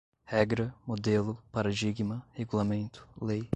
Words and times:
regra, 0.25 0.73
modelo, 0.87 1.37
paradigma, 1.51 2.27
regulamento, 2.33 3.07
lei 3.21 3.47